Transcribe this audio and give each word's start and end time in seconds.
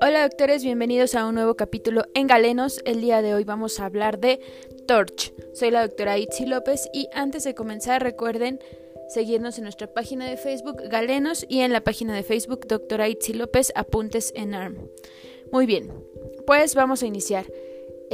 Hola 0.00 0.22
doctores, 0.22 0.62
bienvenidos 0.64 1.14
a 1.14 1.26
un 1.26 1.36
nuevo 1.36 1.54
capítulo 1.54 2.04
en 2.14 2.26
Galenos. 2.26 2.80
El 2.84 3.00
día 3.00 3.22
de 3.22 3.34
hoy 3.34 3.44
vamos 3.44 3.80
a 3.80 3.86
hablar 3.86 4.18
de 4.18 4.40
Torch. 4.86 5.32
Soy 5.54 5.70
la 5.70 5.82
doctora 5.86 6.18
Itzi 6.18 6.44
López 6.44 6.90
y 6.92 7.08
antes 7.12 7.44
de 7.44 7.54
comenzar 7.54 8.02
recuerden 8.02 8.60
seguirnos 9.08 9.56
en 9.58 9.64
nuestra 9.64 9.86
página 9.86 10.28
de 10.28 10.36
Facebook 10.36 10.82
Galenos 10.90 11.46
y 11.48 11.60
en 11.60 11.72
la 11.72 11.82
página 11.82 12.14
de 12.14 12.22
Facebook 12.22 12.66
doctora 12.66 13.08
Itzi 13.08 13.32
López 13.32 13.72
Apuntes 13.74 14.32
en 14.36 14.54
ARM. 14.54 14.90
Muy 15.52 15.66
bien, 15.66 15.92
pues 16.46 16.74
vamos 16.74 17.02
a 17.02 17.06
iniciar. 17.06 17.46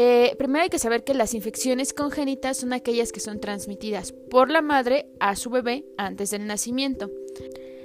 Eh, 0.03 0.35
primero 0.39 0.63
hay 0.63 0.71
que 0.71 0.79
saber 0.79 1.05
que 1.05 1.13
las 1.13 1.35
infecciones 1.35 1.93
congénitas 1.93 2.57
son 2.57 2.73
aquellas 2.73 3.13
que 3.13 3.21
son 3.21 3.39
transmitidas 3.39 4.13
por 4.13 4.49
la 4.49 4.63
madre 4.63 5.11
a 5.21 5.37
su 5.37 5.51
bebé 5.51 5.85
antes 5.99 6.31
del 6.31 6.47
nacimiento. 6.47 7.11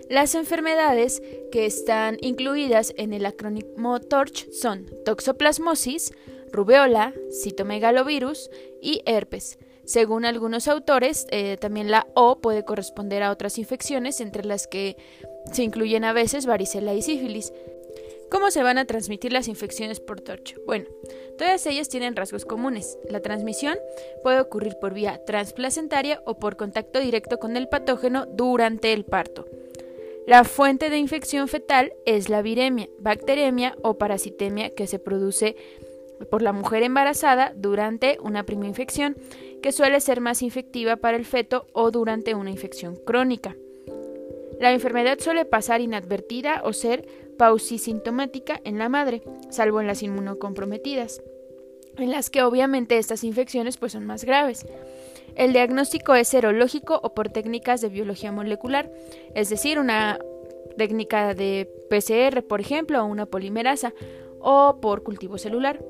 Las 0.09 0.33
enfermedades 0.33 1.21
que 1.51 1.65
están 1.65 2.17
incluidas 2.21 2.93
en 2.95 3.11
el 3.11 3.25
acrónimo 3.25 3.99
TORCH 3.99 4.49
son 4.53 4.85
toxoplasmosis, 5.03 6.13
rubeola, 6.53 7.13
citomegalovirus 7.43 8.49
y 8.81 9.01
herpes. 9.05 9.59
Según 9.83 10.23
algunos 10.23 10.69
autores, 10.69 11.27
eh, 11.31 11.57
también 11.59 11.91
la 11.91 12.07
O 12.15 12.39
puede 12.39 12.63
corresponder 12.63 13.23
a 13.23 13.31
otras 13.31 13.57
infecciones, 13.57 14.21
entre 14.21 14.45
las 14.45 14.67
que 14.67 14.95
se 15.51 15.63
incluyen 15.63 16.05
a 16.05 16.13
veces 16.13 16.45
varicela 16.45 16.93
y 16.93 17.01
sífilis. 17.01 17.51
¿Cómo 18.29 18.49
se 18.51 18.63
van 18.63 18.77
a 18.77 18.85
transmitir 18.85 19.31
las 19.31 19.47
infecciones 19.47 19.99
por 19.99 20.21
TORCH? 20.21 20.57
Bueno, 20.65 20.85
todas 21.37 21.65
ellas 21.67 21.89
tienen 21.89 22.15
rasgos 22.15 22.45
comunes. 22.45 22.97
La 23.09 23.21
transmisión 23.21 23.77
puede 24.23 24.39
ocurrir 24.39 24.77
por 24.81 24.93
vía 24.93 25.23
transplacentaria 25.25 26.21
o 26.25 26.39
por 26.39 26.57
contacto 26.57 26.99
directo 26.99 27.37
con 27.37 27.55
el 27.55 27.67
patógeno 27.67 28.25
durante 28.25 28.93
el 28.93 29.05
parto. 29.05 29.45
La 30.25 30.43
fuente 30.43 30.89
de 30.89 30.97
infección 30.97 31.47
fetal 31.47 31.93
es 32.05 32.29
la 32.29 32.41
viremia, 32.41 32.89
bacteremia 32.99 33.77
o 33.83 33.99
parasitemia 33.99 34.73
que 34.73 34.87
se 34.87 34.97
produce 34.97 35.55
por 36.31 36.41
la 36.41 36.51
mujer 36.51 36.81
embarazada 36.81 37.53
durante 37.55 38.17
una 38.21 38.43
prima 38.43 38.65
infección, 38.65 39.17
que 39.61 39.71
suele 39.71 39.99
ser 40.01 40.21
más 40.21 40.41
infectiva 40.41 40.95
para 40.95 41.17
el 41.17 41.25
feto 41.25 41.67
o 41.73 41.91
durante 41.91 42.33
una 42.33 42.49
infección 42.49 42.95
crónica. 42.95 43.55
La 44.59 44.71
enfermedad 44.71 45.19
suele 45.19 45.45
pasar 45.45 45.81
inadvertida 45.81 46.61
o 46.63 46.71
ser 46.71 47.07
pausisintomática 47.37 48.59
en 48.63 48.77
la 48.77 48.89
madre, 48.89 49.21
salvo 49.49 49.81
en 49.81 49.87
las 49.87 50.03
inmunocomprometidas, 50.03 51.21
en 51.97 52.11
las 52.11 52.29
que 52.29 52.43
obviamente 52.43 52.97
estas 52.97 53.23
infecciones 53.23 53.77
pues 53.77 53.93
son 53.93 54.05
más 54.05 54.23
graves. 54.23 54.65
El 55.35 55.53
diagnóstico 55.53 56.15
es 56.15 56.29
serológico 56.29 56.99
o 57.03 57.13
por 57.13 57.29
técnicas 57.29 57.81
de 57.81 57.89
biología 57.89 58.31
molecular, 58.31 58.91
es 59.33 59.49
decir, 59.49 59.79
una 59.79 60.19
técnica 60.77 61.33
de 61.33 61.69
PCR, 61.89 62.43
por 62.43 62.61
ejemplo, 62.61 63.01
o 63.01 63.05
una 63.05 63.25
polimerasa, 63.25 63.93
o 64.39 64.79
por 64.79 65.03
cultivo 65.03 65.37
celular. 65.37 65.83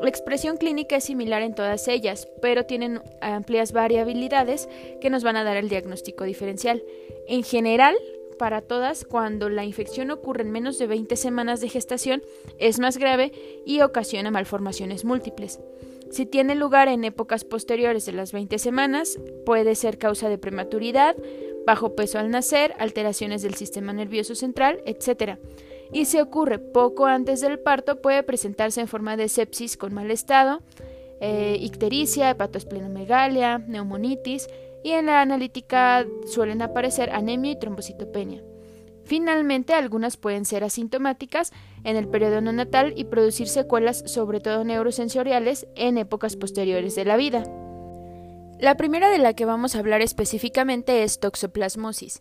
La 0.00 0.08
expresión 0.08 0.56
clínica 0.56 0.96
es 0.96 1.04
similar 1.04 1.42
en 1.42 1.54
todas 1.54 1.88
ellas, 1.88 2.28
pero 2.40 2.64
tienen 2.64 3.00
amplias 3.20 3.72
variabilidades 3.72 4.68
que 5.00 5.10
nos 5.10 5.22
van 5.22 5.36
a 5.36 5.44
dar 5.44 5.56
el 5.56 5.68
diagnóstico 5.68 6.24
diferencial. 6.24 6.82
En 7.26 7.42
general, 7.42 7.94
para 8.32 8.62
todas, 8.62 9.04
cuando 9.04 9.48
la 9.48 9.64
infección 9.64 10.10
ocurre 10.10 10.42
en 10.42 10.50
menos 10.50 10.78
de 10.78 10.86
20 10.86 11.16
semanas 11.16 11.60
de 11.60 11.68
gestación, 11.68 12.22
es 12.58 12.78
más 12.78 12.98
grave 12.98 13.32
y 13.64 13.80
ocasiona 13.82 14.30
malformaciones 14.30 15.04
múltiples. 15.04 15.60
Si 16.10 16.26
tiene 16.26 16.54
lugar 16.54 16.88
en 16.88 17.04
épocas 17.04 17.44
posteriores 17.44 18.04
de 18.04 18.12
las 18.12 18.32
20 18.32 18.58
semanas, 18.58 19.18
puede 19.46 19.74
ser 19.74 19.96
causa 19.96 20.28
de 20.28 20.36
prematuridad, 20.36 21.16
bajo 21.66 21.94
peso 21.94 22.18
al 22.18 22.30
nacer, 22.30 22.74
alteraciones 22.78 23.40
del 23.42 23.54
sistema 23.54 23.92
nervioso 23.92 24.34
central, 24.34 24.82
etc. 24.84 25.38
Y 25.92 26.04
si 26.04 26.20
ocurre 26.20 26.58
poco 26.58 27.06
antes 27.06 27.40
del 27.40 27.58
parto, 27.58 28.02
puede 28.02 28.22
presentarse 28.22 28.80
en 28.80 28.88
forma 28.88 29.16
de 29.16 29.28
sepsis 29.28 29.76
con 29.76 29.94
mal 29.94 30.10
estado, 30.10 30.60
eh, 31.20 31.56
ictericia, 31.60 32.30
hepatosplenomegalia, 32.30 33.58
neumonitis, 33.58 34.48
y 34.84 34.92
en 34.92 35.06
la 35.06 35.20
analítica 35.20 36.06
suelen 36.26 36.62
aparecer 36.62 37.10
anemia 37.10 37.52
y 37.52 37.58
trombocitopenia. 37.58 38.42
Finalmente, 39.04 39.74
algunas 39.74 40.16
pueden 40.16 40.44
ser 40.44 40.64
asintomáticas 40.64 41.52
en 41.84 41.96
el 41.96 42.08
periodo 42.08 42.40
neonatal 42.40 42.94
y 42.96 43.04
producir 43.04 43.48
secuelas, 43.48 44.02
sobre 44.06 44.40
todo 44.40 44.64
neurosensoriales, 44.64 45.66
en 45.74 45.98
épocas 45.98 46.36
posteriores 46.36 46.94
de 46.94 47.04
la 47.04 47.16
vida. 47.16 47.44
La 48.58 48.76
primera 48.76 49.10
de 49.10 49.18
la 49.18 49.34
que 49.34 49.44
vamos 49.44 49.74
a 49.74 49.80
hablar 49.80 50.02
específicamente 50.02 51.02
es 51.02 51.18
toxoplasmosis. 51.18 52.20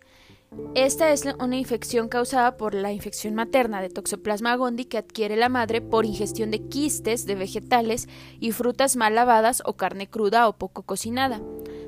Esta 0.75 1.11
es 1.11 1.25
una 1.39 1.57
infección 1.57 2.09
causada 2.09 2.57
por 2.57 2.73
la 2.73 2.93
infección 2.93 3.35
materna 3.35 3.81
de 3.81 3.89
Toxoplasma 3.89 4.55
gondii 4.55 4.85
que 4.85 4.97
adquiere 4.97 5.35
la 5.35 5.47
madre 5.47 5.81
por 5.81 6.05
ingestión 6.05 6.49
de 6.49 6.67
quistes 6.67 7.25
de 7.25 7.35
vegetales 7.35 8.09
y 8.39 8.51
frutas 8.51 8.95
mal 8.95 9.15
lavadas 9.15 9.63
o 9.65 9.73
carne 9.73 10.09
cruda 10.09 10.47
o 10.47 10.57
poco 10.57 10.83
cocinada. 10.83 11.41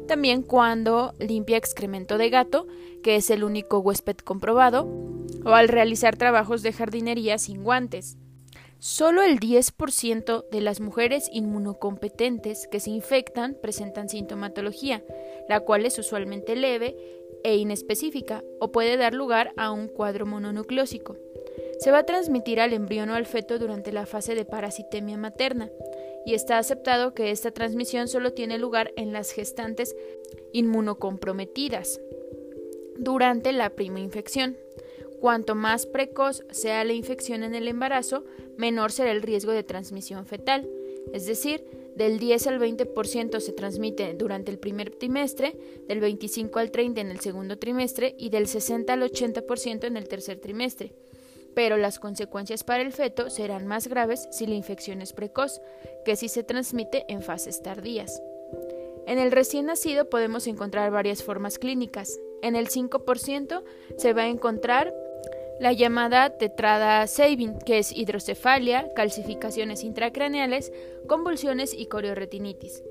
También 0.07 0.43
cuando 0.43 1.13
limpia 1.19 1.57
excremento 1.57 2.17
de 2.17 2.29
gato, 2.29 2.67
que 3.03 3.15
es 3.15 3.29
el 3.29 3.43
único 3.43 3.79
huésped 3.79 4.17
comprobado, 4.17 4.87
o 5.45 5.49
al 5.49 5.69
realizar 5.69 6.17
trabajos 6.17 6.61
de 6.61 6.73
jardinería 6.73 7.37
sin 7.37 7.63
guantes. 7.63 8.17
Solo 8.83 9.21
el 9.21 9.39
10% 9.39 10.49
de 10.49 10.59
las 10.59 10.81
mujeres 10.81 11.29
inmunocompetentes 11.31 12.67
que 12.67 12.81
se 12.81 12.89
infectan 12.89 13.55
presentan 13.61 14.09
sintomatología, 14.09 15.01
la 15.47 15.61
cual 15.61 15.85
es 15.85 15.97
usualmente 15.99 16.57
leve 16.57 16.97
e 17.45 17.55
inespecífica 17.55 18.43
o 18.59 18.73
puede 18.73 18.97
dar 18.97 19.13
lugar 19.13 19.53
a 19.55 19.71
un 19.71 19.87
cuadro 19.87 20.25
mononucleósico. 20.25 21.15
Se 21.79 21.91
va 21.91 21.99
a 21.99 22.05
transmitir 22.05 22.59
al 22.59 22.73
embrión 22.73 23.09
o 23.09 23.15
al 23.15 23.25
feto 23.25 23.57
durante 23.57 23.93
la 23.93 24.05
fase 24.05 24.35
de 24.35 24.43
parasitemia 24.43 25.15
materna 25.15 25.71
y 26.25 26.33
está 26.33 26.57
aceptado 26.57 27.13
que 27.13 27.31
esta 27.31 27.51
transmisión 27.51 28.09
solo 28.09 28.33
tiene 28.33 28.57
lugar 28.57 28.91
en 28.97 29.13
las 29.13 29.31
gestantes 29.31 29.95
inmunocomprometidas 30.51 32.01
durante 32.97 33.53
la 33.53 33.69
prima 33.69 34.01
infección. 34.01 34.57
Cuanto 35.23 35.55
más 35.55 35.85
precoz 35.85 36.43
sea 36.51 36.83
la 36.83 36.91
infección 36.91 37.43
en 37.43 37.55
el 37.55 37.69
embarazo, 37.69 38.25
menor 38.57 38.91
será 38.91 39.09
el 39.13 39.21
riesgo 39.21 39.53
de 39.53 39.63
transmisión 39.63 40.25
fetal, 40.25 40.69
es 41.13 41.25
decir, 41.25 41.63
del 41.95 42.19
10 42.19 42.47
al 42.47 42.59
20% 42.59 43.39
se 43.39 43.53
transmite 43.53 44.15
durante 44.15 44.51
el 44.51 44.59
primer 44.59 44.89
trimestre, 44.89 45.55
del 45.87 46.01
25 46.01 46.59
al 46.59 46.71
30 46.71 46.99
en 46.99 47.09
el 47.09 47.21
segundo 47.21 47.57
trimestre 47.57 48.17
y 48.19 48.31
del 48.31 48.47
60 48.47 48.91
al 48.91 49.01
80% 49.03 49.85
en 49.85 49.95
el 49.95 50.09
tercer 50.09 50.41
trimestre 50.41 50.93
pero 51.55 51.77
las 51.77 51.99
consecuencias 51.99 52.65
para 52.65 52.81
el 52.81 52.91
feto 52.91 53.29
serán 53.29 53.65
más 53.65 53.87
graves 53.87 54.27
si 54.31 54.47
la 54.47 54.55
infección 54.55 55.03
es 55.03 55.13
precoz, 55.13 55.61
que 56.03 56.15
si 56.15 56.27
se 56.27 56.41
transmite 56.41 57.05
en 57.09 57.21
fases 57.21 57.61
tardías. 57.61 58.23
En 59.05 59.19
el 59.19 59.31
recién 59.31 59.67
nacido 59.67 60.09
podemos 60.09 60.47
encontrar 60.47 60.89
varias 60.89 61.23
formas 61.23 61.59
clínicas. 61.59 62.19
En 62.41 62.55
el 62.55 62.69
5% 62.69 63.63
se 63.97 64.13
va 64.13 64.23
a 64.23 64.29
encontrar 64.29 64.93
la 65.59 65.73
llamada 65.73 66.37
tetrada 66.37 67.05
Sabin, 67.07 67.57
que 67.59 67.79
es 67.79 67.91
hidrocefalia, 67.91 68.93
calcificaciones 68.95 69.83
intracraneales, 69.83 70.71
convulsiones 71.07 71.73
y 71.73 71.85
corioretinitis. 71.85 72.83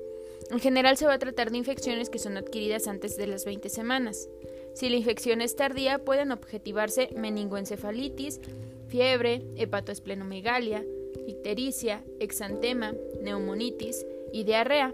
En 0.51 0.59
general 0.59 0.97
se 0.97 1.05
va 1.05 1.13
a 1.13 1.19
tratar 1.19 1.51
de 1.51 1.57
infecciones 1.57 2.09
que 2.09 2.19
son 2.19 2.37
adquiridas 2.37 2.87
antes 2.87 3.17
de 3.17 3.27
las 3.27 3.45
20 3.45 3.69
semanas. 3.69 4.29
Si 4.73 4.89
la 4.89 4.97
infección 4.97 5.41
es 5.41 5.55
tardía, 5.55 5.99
pueden 5.99 6.31
objetivarse 6.31 7.09
meningoencefalitis, 7.15 8.39
fiebre, 8.87 9.43
hepatoesplenomegalia, 9.55 10.83
ictericia, 11.27 12.03
exantema, 12.19 12.93
neumonitis 13.21 14.05
y 14.31 14.43
diarrea. 14.43 14.93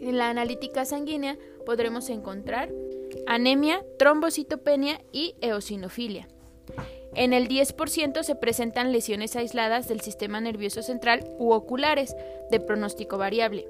En 0.00 0.18
la 0.18 0.28
analítica 0.28 0.84
sanguínea 0.84 1.38
podremos 1.64 2.10
encontrar 2.10 2.70
anemia, 3.26 3.84
trombocitopenia 3.98 5.00
y 5.12 5.34
eosinofilia. 5.40 6.28
En 7.14 7.32
el 7.32 7.48
10% 7.48 8.22
se 8.22 8.34
presentan 8.34 8.92
lesiones 8.92 9.36
aisladas 9.36 9.88
del 9.88 10.00
sistema 10.00 10.40
nervioso 10.40 10.82
central 10.82 11.24
u 11.38 11.52
oculares 11.52 12.14
de 12.50 12.60
pronóstico 12.60 13.16
variable 13.16 13.66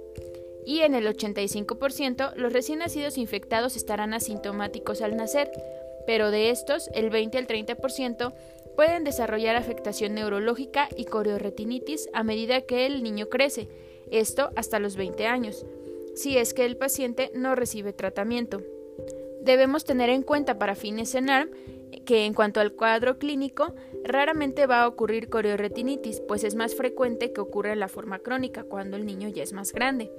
y 0.66 0.80
en 0.80 0.94
el 0.94 1.06
85% 1.06 2.34
los 2.34 2.52
recién 2.52 2.80
nacidos 2.80 3.16
infectados 3.16 3.76
estarán 3.76 4.12
asintomáticos 4.12 5.00
al 5.00 5.16
nacer, 5.16 5.50
pero 6.06 6.32
de 6.32 6.50
estos 6.50 6.90
el 6.92 7.08
20 7.08 7.38
al 7.38 7.46
30% 7.46 8.34
pueden 8.74 9.04
desarrollar 9.04 9.54
afectación 9.54 10.14
neurológica 10.14 10.88
y 10.96 11.04
corioretinitis 11.04 12.08
a 12.12 12.24
medida 12.24 12.62
que 12.62 12.84
el 12.84 13.04
niño 13.04 13.28
crece, 13.28 13.68
esto 14.10 14.50
hasta 14.56 14.80
los 14.80 14.96
20 14.96 15.26
años, 15.26 15.64
si 16.16 16.36
es 16.36 16.52
que 16.52 16.64
el 16.64 16.76
paciente 16.76 17.30
no 17.32 17.54
recibe 17.54 17.92
tratamiento. 17.92 18.60
Debemos 19.40 19.84
tener 19.84 20.10
en 20.10 20.22
cuenta 20.22 20.58
para 20.58 20.74
fines 20.74 21.14
ENARM 21.14 21.50
que 22.04 22.24
en 22.24 22.34
cuanto 22.34 22.60
al 22.60 22.72
cuadro 22.72 23.18
clínico, 23.18 23.74
raramente 24.04 24.66
va 24.66 24.82
a 24.82 24.88
ocurrir 24.88 25.28
corioretinitis, 25.28 26.20
pues 26.20 26.44
es 26.44 26.54
más 26.54 26.74
frecuente 26.74 27.32
que 27.32 27.40
ocurra 27.40 27.72
en 27.72 27.80
la 27.80 27.88
forma 27.88 28.20
crónica 28.20 28.64
cuando 28.64 28.96
el 28.96 29.06
niño 29.06 29.28
ya 29.28 29.42
es 29.42 29.52
más 29.52 29.72
grande. 29.72 30.10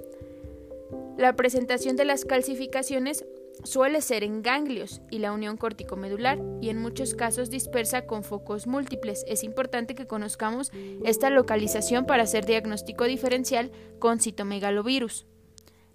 La 1.16 1.34
presentación 1.34 1.96
de 1.96 2.04
las 2.04 2.24
calcificaciones 2.24 3.24
suele 3.64 4.00
ser 4.00 4.22
en 4.22 4.42
ganglios 4.42 5.00
y 5.10 5.18
la 5.18 5.32
unión 5.32 5.56
corticomedular 5.56 6.38
y 6.60 6.70
en 6.70 6.78
muchos 6.78 7.14
casos 7.14 7.50
dispersa 7.50 8.06
con 8.06 8.22
focos 8.22 8.66
múltiples. 8.66 9.24
Es 9.26 9.42
importante 9.42 9.94
que 9.94 10.06
conozcamos 10.06 10.70
esta 11.04 11.30
localización 11.30 12.06
para 12.06 12.22
hacer 12.22 12.46
diagnóstico 12.46 13.04
diferencial 13.04 13.72
con 13.98 14.20
citomegalovirus. 14.20 15.26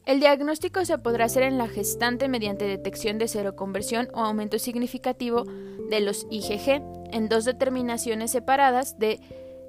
El 0.05 0.19
diagnóstico 0.19 0.83
se 0.83 0.97
podrá 0.97 1.25
hacer 1.25 1.43
en 1.43 1.57
la 1.57 1.69
gestante 1.69 2.27
mediante 2.27 2.65
detección 2.65 3.17
de 3.17 3.29
seroconversión 3.29 4.09
o 4.13 4.19
aumento 4.19 4.59
significativo 4.59 5.45
de 5.89 6.01
los 6.01 6.27
IgG 6.29 6.81
en 7.11 7.29
dos 7.29 7.45
determinaciones 7.45 8.31
separadas 8.31 8.99
de 8.99 9.21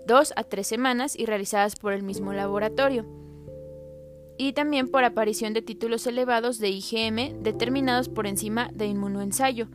2 0.07 0.33
a 0.35 0.43
3 0.43 0.67
semanas 0.67 1.17
y 1.17 1.27
realizadas 1.27 1.77
por 1.77 1.93
el 1.93 2.03
mismo 2.03 2.33
laboratorio 2.33 3.07
y 4.37 4.53
también 4.53 4.89
por 4.89 5.05
aparición 5.05 5.55
de 5.55 5.63
títulos 5.63 6.07
elevados 6.09 6.59
de 6.59 6.71
IgM 6.71 7.43
determinados 7.43 8.09
por 8.09 8.27
encima 8.27 8.69
de 8.75 8.87
inmunoensayo, 8.87 9.69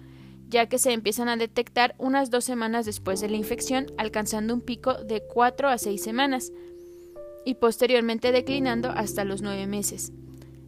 ya 0.50 0.68
que 0.68 0.78
se 0.78 0.92
empiezan 0.92 1.30
a 1.30 1.38
detectar 1.38 1.96
unas 1.98 2.30
dos 2.30 2.44
semanas 2.44 2.86
después 2.86 3.22
de 3.22 3.30
la 3.30 3.38
infección, 3.38 3.88
alcanzando 3.98 4.54
un 4.54 4.60
pico 4.62 4.96
de 4.96 5.24
4 5.34 5.70
a 5.70 5.78
6 5.78 6.04
semanas 6.04 6.52
y 7.46 7.56
posteriormente 7.56 8.34
declinando 8.34 8.90
hasta 8.90 9.24
los 9.24 9.42
9 9.42 9.66
meses. 9.66 10.12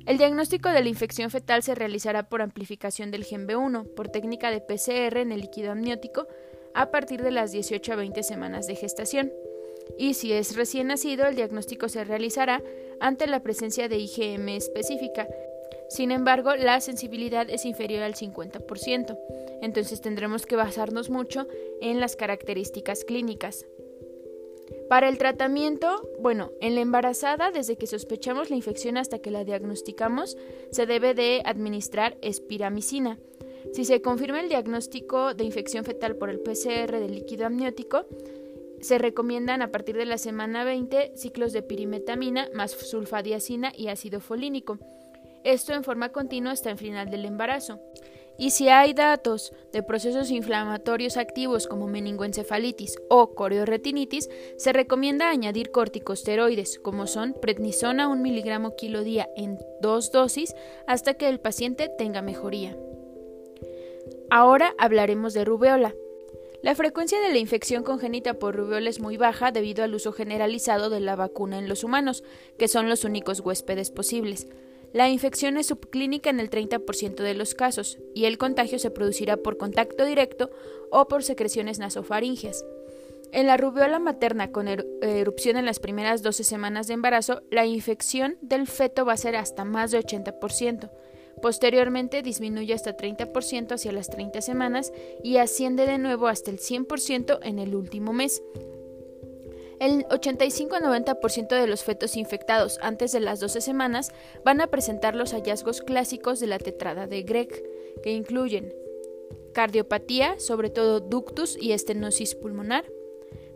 El 0.05 0.17
diagnóstico 0.17 0.69
de 0.69 0.81
la 0.81 0.89
infección 0.89 1.29
fetal 1.29 1.63
se 1.63 1.75
realizará 1.75 2.27
por 2.27 2.41
amplificación 2.41 3.11
del 3.11 3.23
gen 3.23 3.47
B1 3.47 3.93
por 3.93 4.09
técnica 4.09 4.49
de 4.49 4.61
PCR 4.61 5.17
en 5.17 5.31
el 5.31 5.41
líquido 5.41 5.71
amniótico 5.71 6.27
a 6.73 6.89
partir 6.91 7.21
de 7.21 7.31
las 7.31 7.51
18 7.51 7.93
a 7.93 7.95
20 7.97 8.23
semanas 8.23 8.67
de 8.67 8.75
gestación. 8.75 9.31
Y 9.97 10.13
si 10.13 10.33
es 10.33 10.55
recién 10.55 10.87
nacido, 10.87 11.27
el 11.27 11.35
diagnóstico 11.35 11.89
se 11.89 12.03
realizará 12.03 12.63
ante 12.99 13.27
la 13.27 13.41
presencia 13.41 13.89
de 13.89 13.97
IgM 13.97 14.49
específica. 14.49 15.27
Sin 15.89 16.11
embargo, 16.11 16.55
la 16.55 16.79
sensibilidad 16.79 17.49
es 17.49 17.65
inferior 17.65 18.03
al 18.03 18.15
50%, 18.15 19.17
entonces 19.61 19.99
tendremos 19.99 20.45
que 20.45 20.55
basarnos 20.55 21.09
mucho 21.09 21.47
en 21.81 21.99
las 21.99 22.15
características 22.15 23.03
clínicas. 23.03 23.65
Para 24.91 25.07
el 25.07 25.17
tratamiento, 25.17 26.05
bueno, 26.19 26.51
en 26.59 26.75
la 26.75 26.81
embarazada, 26.81 27.49
desde 27.49 27.77
que 27.77 27.87
sospechamos 27.87 28.49
la 28.49 28.57
infección 28.57 28.97
hasta 28.97 29.19
que 29.19 29.31
la 29.31 29.45
diagnosticamos, 29.45 30.35
se 30.69 30.85
debe 30.85 31.13
de 31.13 31.41
administrar 31.45 32.17
espiramicina. 32.21 33.17
Si 33.71 33.85
se 33.85 34.01
confirma 34.01 34.41
el 34.41 34.49
diagnóstico 34.49 35.33
de 35.33 35.45
infección 35.45 35.85
fetal 35.85 36.17
por 36.17 36.29
el 36.29 36.41
PCR 36.41 36.99
del 36.99 37.15
líquido 37.15 37.45
amniótico, 37.45 38.05
se 38.81 38.97
recomiendan 38.97 39.61
a 39.61 39.71
partir 39.71 39.95
de 39.95 40.03
la 40.03 40.17
semana 40.17 40.65
20 40.65 41.13
ciclos 41.15 41.53
de 41.53 41.61
pirimetamina 41.61 42.49
más 42.53 42.71
sulfadiacina 42.71 43.71
y 43.73 43.87
ácido 43.87 44.19
folínico. 44.19 44.77
Esto 45.45 45.71
en 45.73 45.85
forma 45.85 46.09
continua 46.09 46.51
hasta 46.51 46.69
el 46.69 46.77
final 46.77 47.09
del 47.09 47.23
embarazo. 47.23 47.79
Y 48.41 48.49
si 48.49 48.69
hay 48.69 48.95
datos 48.95 49.53
de 49.71 49.83
procesos 49.83 50.31
inflamatorios 50.31 51.15
activos 51.17 51.67
como 51.67 51.85
meningoencefalitis 51.85 52.97
o 53.07 53.35
corioretinitis, 53.35 54.31
se 54.57 54.73
recomienda 54.73 55.29
añadir 55.29 55.69
corticosteroides, 55.69 56.79
como 56.79 57.05
son 57.05 57.35
prednisona 57.39 58.07
1 58.07 58.19
miligramo 58.19 58.75
kilo 58.75 59.03
día 59.03 59.29
en 59.37 59.59
dos 59.79 60.11
dosis 60.11 60.55
hasta 60.87 61.13
que 61.13 61.29
el 61.29 61.39
paciente 61.39 61.87
tenga 61.87 62.23
mejoría. 62.23 62.75
Ahora 64.31 64.73
hablaremos 64.79 65.35
de 65.35 65.45
rubeola. 65.45 65.93
La 66.63 66.73
frecuencia 66.73 67.21
de 67.21 67.31
la 67.31 67.37
infección 67.37 67.83
congénita 67.83 68.39
por 68.39 68.55
rubiola 68.55 68.89
es 68.89 68.99
muy 68.99 69.17
baja 69.17 69.51
debido 69.51 69.83
al 69.83 69.93
uso 69.93 70.13
generalizado 70.13 70.89
de 70.89 70.99
la 70.99 71.15
vacuna 71.15 71.59
en 71.59 71.69
los 71.69 71.83
humanos, 71.83 72.23
que 72.57 72.67
son 72.67 72.89
los 72.89 73.03
únicos 73.03 73.41
huéspedes 73.41 73.91
posibles. 73.91 74.47
La 74.93 75.09
infección 75.09 75.57
es 75.57 75.67
subclínica 75.67 76.29
en 76.29 76.39
el 76.39 76.49
30% 76.49 77.15
de 77.15 77.33
los 77.33 77.55
casos 77.55 77.97
y 78.13 78.25
el 78.25 78.37
contagio 78.37 78.77
se 78.77 78.91
producirá 78.91 79.37
por 79.37 79.57
contacto 79.57 80.05
directo 80.05 80.51
o 80.89 81.07
por 81.07 81.23
secreciones 81.23 81.79
nasofaringeas. 81.79 82.65
En 83.31 83.47
la 83.47 83.55
rubiola 83.55 83.99
materna 83.99 84.51
con 84.51 84.67
erupción 84.67 85.55
en 85.55 85.65
las 85.65 85.79
primeras 85.79 86.21
12 86.21 86.43
semanas 86.43 86.87
de 86.87 86.95
embarazo, 86.95 87.43
la 87.49 87.65
infección 87.65 88.37
del 88.41 88.67
feto 88.67 89.05
va 89.05 89.13
a 89.13 89.17
ser 89.17 89.37
hasta 89.37 89.63
más 89.63 89.91
de 89.91 89.99
80%. 89.99 90.91
Posteriormente 91.41 92.21
disminuye 92.21 92.73
hasta 92.73 92.97
30% 92.97 93.71
hacia 93.71 93.93
las 93.93 94.09
30 94.09 94.41
semanas 94.41 94.91
y 95.23 95.37
asciende 95.37 95.85
de 95.85 95.97
nuevo 95.97 96.27
hasta 96.27 96.51
el 96.51 96.59
100% 96.59 97.39
en 97.41 97.59
el 97.59 97.73
último 97.73 98.11
mes. 98.11 98.43
El 99.81 100.05
85-90% 100.09 101.59
de 101.59 101.65
los 101.65 101.83
fetos 101.83 102.15
infectados 102.15 102.77
antes 102.83 103.11
de 103.13 103.19
las 103.19 103.39
12 103.39 103.61
semanas 103.61 104.11
van 104.45 104.61
a 104.61 104.67
presentar 104.67 105.15
los 105.15 105.33
hallazgos 105.33 105.81
clásicos 105.81 106.39
de 106.39 106.45
la 106.45 106.59
tetrada 106.59 107.07
de 107.07 107.23
Gregg, 107.23 107.63
que 108.03 108.11
incluyen 108.11 108.75
cardiopatía, 109.55 110.39
sobre 110.39 110.69
todo 110.69 110.99
ductus 110.99 111.57
y 111.59 111.71
estenosis 111.71 112.35
pulmonar, 112.35 112.85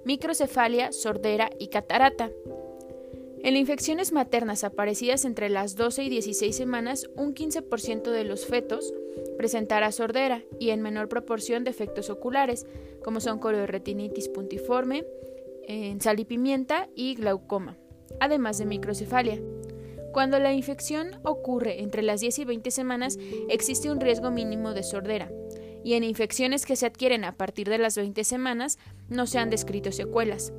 microcefalia, 0.03 0.91
sordera 0.93 1.51
y 1.59 1.67
catarata. 1.67 2.31
En 3.43 3.55
infecciones 3.55 4.11
maternas 4.11 4.63
aparecidas 4.63 5.25
entre 5.25 5.49
las 5.49 5.75
12 5.75 6.05
y 6.05 6.09
16 6.09 6.55
semanas, 6.55 7.07
un 7.15 7.35
15% 7.35 8.09
de 8.09 8.23
los 8.23 8.47
fetos 8.47 8.95
presentará 9.37 9.91
sordera 9.91 10.41
y 10.59 10.71
en 10.71 10.81
menor 10.81 11.07
proporción 11.07 11.63
defectos 11.63 12.09
oculares, 12.09 12.65
como 13.03 13.19
son 13.19 13.39
chorioretinitis 13.39 14.27
puntiforme, 14.29 15.05
sal 15.99 16.19
y 16.19 16.25
pimienta 16.25 16.89
y 16.95 17.15
glaucoma, 17.15 17.77
además 18.19 18.57
de 18.57 18.65
microcefalia. 18.65 19.41
Cuando 20.13 20.39
la 20.39 20.53
infección 20.53 21.19
ocurre 21.23 21.81
entre 21.81 22.01
las 22.01 22.21
10 22.21 22.39
y 22.39 22.45
20 22.45 22.71
semanas, 22.71 23.17
existe 23.49 23.91
un 23.91 23.99
riesgo 23.99 24.31
mínimo 24.31 24.73
de 24.73 24.83
sordera, 24.83 25.29
y 25.83 25.93
en 25.93 26.03
infecciones 26.03 26.65
que 26.65 26.75
se 26.75 26.85
adquieren 26.85 27.23
a 27.25 27.37
partir 27.37 27.69
de 27.69 27.77
las 27.77 27.95
20 27.95 28.23
semanas 28.23 28.79
no 29.07 29.27
se 29.27 29.39
han 29.39 29.49
descrito 29.49 29.91
secuelas. 29.91 30.51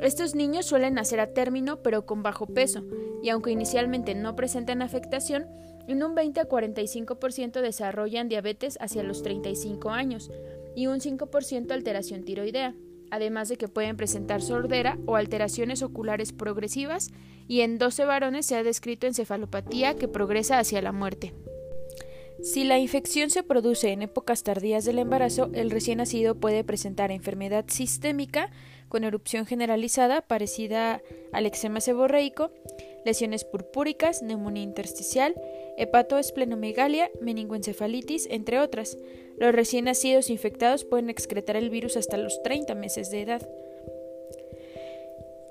Estos 0.00 0.34
niños 0.34 0.66
suelen 0.66 0.94
nacer 0.94 1.20
a 1.20 1.32
término 1.32 1.82
pero 1.82 2.06
con 2.06 2.22
bajo 2.22 2.46
peso 2.46 2.84
y 3.22 3.28
aunque 3.28 3.52
inicialmente 3.52 4.14
no 4.14 4.34
presentan 4.34 4.82
afectación, 4.82 5.46
en 5.86 6.02
un 6.02 6.14
20 6.14 6.40
a 6.40 6.48
45% 6.48 7.60
desarrollan 7.60 8.28
diabetes 8.28 8.78
hacia 8.80 9.02
los 9.02 9.22
35 9.22 9.90
años 9.90 10.30
y 10.74 10.86
un 10.86 11.00
5% 11.00 11.70
alteración 11.70 12.24
tiroidea, 12.24 12.74
además 13.12 13.50
de 13.50 13.58
que 13.58 13.68
pueden 13.68 13.98
presentar 13.98 14.40
sordera 14.40 14.98
o 15.04 15.16
alteraciones 15.16 15.82
oculares 15.82 16.32
progresivas 16.32 17.10
y 17.46 17.60
en 17.60 17.76
12 17.76 18.06
varones 18.06 18.46
se 18.46 18.56
ha 18.56 18.62
descrito 18.62 19.06
encefalopatía 19.06 19.96
que 19.96 20.08
progresa 20.08 20.58
hacia 20.58 20.80
la 20.80 20.92
muerte. 20.92 21.34
Si 22.42 22.64
la 22.64 22.78
infección 22.78 23.28
se 23.28 23.42
produce 23.42 23.90
en 23.92 24.00
épocas 24.00 24.42
tardías 24.42 24.86
del 24.86 24.98
embarazo, 24.98 25.50
el 25.52 25.70
recién 25.70 25.98
nacido 25.98 26.36
puede 26.36 26.64
presentar 26.64 27.10
enfermedad 27.10 27.66
sistémica 27.68 28.50
con 28.88 29.04
erupción 29.04 29.44
generalizada 29.44 30.22
parecida 30.22 31.02
al 31.34 31.44
eczema 31.44 31.82
seborreico, 31.82 32.50
lesiones 33.04 33.44
purpúricas, 33.44 34.22
neumonía 34.22 34.62
intersticial, 34.62 35.34
hepatoesplenomegalia, 35.82 37.10
meningoencefalitis, 37.20 38.26
entre 38.30 38.60
otras. 38.60 38.96
Los 39.38 39.52
recién 39.52 39.86
nacidos 39.86 40.30
infectados 40.30 40.84
pueden 40.84 41.10
excretar 41.10 41.56
el 41.56 41.70
virus 41.70 41.96
hasta 41.96 42.16
los 42.16 42.42
30 42.42 42.74
meses 42.74 43.10
de 43.10 43.22
edad. 43.22 43.48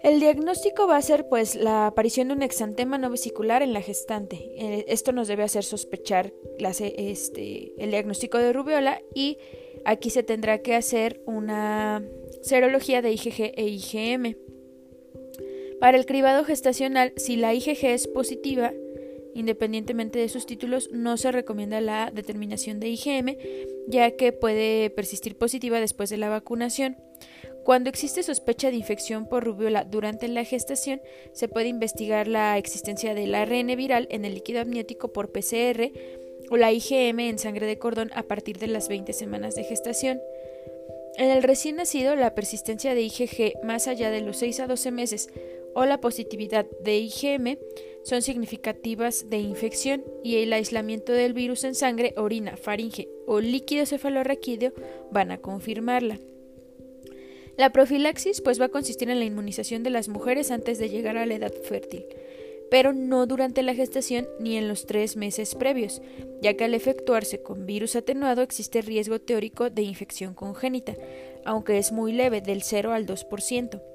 El 0.03 0.19
diagnóstico 0.19 0.87
va 0.87 0.97
a 0.97 1.01
ser 1.01 1.27
pues 1.29 1.55
la 1.55 1.85
aparición 1.85 2.29
de 2.29 2.33
un 2.33 2.41
exantema 2.41 2.97
no 2.97 3.11
vesicular 3.11 3.61
en 3.61 3.71
la 3.71 3.81
gestante. 3.81 4.37
Eh, 4.57 4.85
esto 4.87 5.11
nos 5.11 5.27
debe 5.27 5.43
hacer 5.43 5.63
sospechar 5.63 6.33
este, 6.57 7.73
el 7.77 7.91
diagnóstico 7.91 8.39
de 8.39 8.51
rubiola 8.51 8.99
y 9.13 9.37
aquí 9.85 10.09
se 10.09 10.23
tendrá 10.23 10.63
que 10.63 10.73
hacer 10.73 11.21
una 11.27 12.03
serología 12.41 13.03
de 13.03 13.11
IgG 13.11 13.53
e 13.55 13.67
IgM. 13.67 14.37
Para 15.79 15.97
el 15.97 16.05
cribado 16.07 16.45
gestacional, 16.45 17.13
si 17.17 17.35
la 17.35 17.53
IgG 17.53 17.85
es 17.85 18.07
positiva, 18.07 18.73
independientemente 19.33 20.19
de 20.19 20.29
sus 20.29 20.45
títulos, 20.45 20.89
no 20.91 21.17
se 21.17 21.31
recomienda 21.31 21.81
la 21.81 22.11
determinación 22.13 22.79
de 22.79 22.89
IgM, 22.89 23.37
ya 23.87 24.11
que 24.11 24.33
puede 24.33 24.89
persistir 24.89 25.37
positiva 25.37 25.79
después 25.79 26.09
de 26.09 26.17
la 26.17 26.29
vacunación. 26.29 26.97
Cuando 27.63 27.89
existe 27.89 28.23
sospecha 28.23 28.71
de 28.71 28.77
infección 28.77 29.27
por 29.27 29.43
rubiola 29.43 29.83
durante 29.83 30.27
la 30.27 30.43
gestación, 30.43 31.01
se 31.31 31.47
puede 31.47 31.67
investigar 31.67 32.27
la 32.27 32.57
existencia 32.57 33.13
del 33.13 33.35
ARN 33.35 33.67
viral 33.75 34.07
en 34.09 34.25
el 34.25 34.33
líquido 34.33 34.61
amniótico 34.61 35.13
por 35.13 35.31
PCR 35.31 35.91
o 36.49 36.57
la 36.57 36.71
IgM 36.71 37.19
en 37.19 37.37
sangre 37.37 37.67
de 37.67 37.77
cordón 37.77 38.11
a 38.15 38.23
partir 38.23 38.57
de 38.57 38.67
las 38.67 38.89
20 38.89 39.13
semanas 39.13 39.55
de 39.55 39.63
gestación. 39.63 40.19
En 41.17 41.29
el 41.29 41.43
recién 41.43 41.75
nacido, 41.75 42.15
la 42.15 42.33
persistencia 42.33 42.95
de 42.95 43.01
IgG 43.01 43.63
más 43.63 43.87
allá 43.87 44.09
de 44.09 44.21
los 44.21 44.37
6 44.37 44.61
a 44.61 44.67
12 44.67 44.91
meses 44.91 45.29
o 45.75 45.85
la 45.85 45.99
positividad 45.99 46.65
de 46.81 46.97
IgM 46.97 47.57
son 48.03 48.21
significativas 48.21 49.29
de 49.29 49.37
infección 49.37 50.03
y 50.23 50.37
el 50.37 50.53
aislamiento 50.53 51.11
del 51.13 51.33
virus 51.33 51.63
en 51.63 51.75
sangre, 51.75 52.13
orina, 52.17 52.57
faringe 52.57 53.07
o 53.27 53.39
líquido 53.39 53.85
cefalorraquídeo 53.85 54.73
van 55.11 55.31
a 55.31 55.37
confirmarla. 55.37 56.19
La 57.57 57.71
profilaxis 57.71 58.41
pues 58.41 58.59
va 58.59 58.65
a 58.65 58.69
consistir 58.69 59.09
en 59.09 59.19
la 59.19 59.25
inmunización 59.25 59.83
de 59.83 59.89
las 59.89 60.07
mujeres 60.07 60.51
antes 60.51 60.79
de 60.79 60.89
llegar 60.89 61.17
a 61.17 61.25
la 61.25 61.35
edad 61.35 61.53
fértil. 61.53 62.05
pero 62.71 62.93
no 62.93 63.25
durante 63.25 63.63
la 63.63 63.75
gestación 63.75 64.29
ni 64.39 64.55
en 64.55 64.69
los 64.69 64.85
tres 64.85 65.17
meses 65.17 65.55
previos, 65.55 66.01
ya 66.41 66.53
que 66.53 66.63
al 66.63 66.73
efectuarse 66.73 67.43
con 67.43 67.65
virus 67.65 67.97
atenuado 67.97 68.41
existe 68.41 68.81
riesgo 68.81 69.19
teórico 69.19 69.69
de 69.69 69.81
infección 69.81 70.33
congénita, 70.33 70.95
aunque 71.43 71.77
es 71.77 71.91
muy 71.91 72.13
leve, 72.13 72.39
del 72.39 72.63
0 72.63 72.93
al 72.93 73.05
2%. 73.05 73.90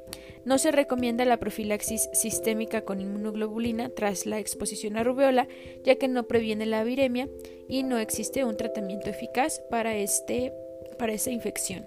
No 0.46 0.58
se 0.58 0.70
recomienda 0.70 1.24
la 1.24 1.38
profilaxis 1.38 2.08
sistémica 2.12 2.82
con 2.82 3.00
inmunoglobulina 3.00 3.88
tras 3.90 4.26
la 4.26 4.38
exposición 4.38 4.96
a 4.96 5.02
rubiola, 5.02 5.48
ya 5.82 5.96
que 5.96 6.06
no 6.06 6.28
previene 6.28 6.66
la 6.66 6.84
viremia 6.84 7.28
y 7.68 7.82
no 7.82 7.98
existe 7.98 8.44
un 8.44 8.56
tratamiento 8.56 9.10
eficaz 9.10 9.60
para, 9.70 9.96
este, 9.96 10.52
para 11.00 11.12
esta 11.12 11.32
infección. 11.32 11.84